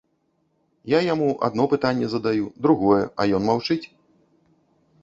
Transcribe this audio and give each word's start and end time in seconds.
Я 0.93 0.99
яму 1.13 1.27
адно 1.47 1.67
пытанне 1.75 2.09
задаю, 2.15 2.49
другое, 2.65 2.99
а 3.19 3.31
ён 3.41 3.51
маўчыць. 3.51 3.83